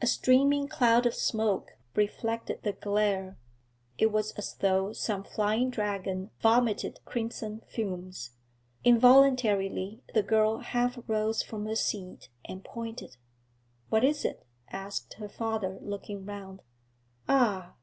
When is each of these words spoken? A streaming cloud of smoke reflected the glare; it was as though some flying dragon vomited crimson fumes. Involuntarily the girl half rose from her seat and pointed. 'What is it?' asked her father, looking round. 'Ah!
A 0.00 0.06
streaming 0.06 0.68
cloud 0.68 1.04
of 1.04 1.12
smoke 1.14 1.72
reflected 1.94 2.62
the 2.62 2.72
glare; 2.72 3.36
it 3.98 4.10
was 4.10 4.30
as 4.38 4.54
though 4.54 4.94
some 4.94 5.22
flying 5.22 5.68
dragon 5.68 6.30
vomited 6.40 6.98
crimson 7.04 7.60
fumes. 7.68 8.30
Involuntarily 8.84 10.02
the 10.14 10.22
girl 10.22 10.60
half 10.60 10.98
rose 11.06 11.42
from 11.42 11.66
her 11.66 11.76
seat 11.76 12.30
and 12.46 12.64
pointed. 12.64 13.18
'What 13.90 14.02
is 14.02 14.24
it?' 14.24 14.46
asked 14.72 15.12
her 15.18 15.28
father, 15.28 15.78
looking 15.82 16.24
round. 16.24 16.62
'Ah! 17.28 17.74